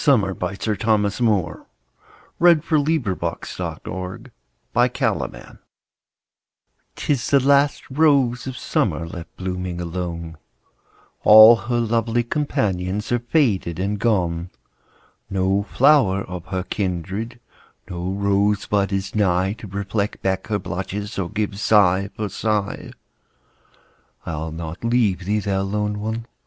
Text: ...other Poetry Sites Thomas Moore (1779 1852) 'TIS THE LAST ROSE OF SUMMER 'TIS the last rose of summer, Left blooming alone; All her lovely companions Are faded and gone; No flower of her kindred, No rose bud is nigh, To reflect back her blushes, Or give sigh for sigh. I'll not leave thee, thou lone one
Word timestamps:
...other 0.07 0.33
Poetry 0.33 0.73
Sites 0.73 0.81
Thomas 0.83 1.21
Moore 1.21 1.67
(1779 2.39 4.31
1852) 4.73 5.59
'TIS 6.95 7.29
THE 7.29 7.39
LAST 7.39 7.83
ROSE 7.91 8.47
OF 8.47 8.47
SUMMER 8.47 8.47
'TIS 8.47 8.47
the 8.47 8.47
last 8.47 8.47
rose 8.47 8.47
of 8.47 8.57
summer, 8.57 9.07
Left 9.07 9.37
blooming 9.37 9.79
alone; 9.79 10.37
All 11.23 11.55
her 11.55 11.79
lovely 11.79 12.23
companions 12.23 13.11
Are 13.11 13.19
faded 13.19 13.77
and 13.77 13.99
gone; 13.99 14.49
No 15.29 15.61
flower 15.71 16.23
of 16.23 16.45
her 16.47 16.63
kindred, 16.63 17.39
No 17.87 18.09
rose 18.11 18.65
bud 18.65 18.91
is 18.91 19.13
nigh, 19.13 19.53
To 19.53 19.67
reflect 19.67 20.23
back 20.23 20.47
her 20.47 20.57
blushes, 20.57 21.19
Or 21.19 21.29
give 21.29 21.59
sigh 21.59 22.09
for 22.15 22.27
sigh. 22.29 22.91
I'll 24.25 24.51
not 24.51 24.83
leave 24.83 25.25
thee, 25.25 25.37
thou 25.41 25.61
lone 25.61 25.99
one 25.99 26.25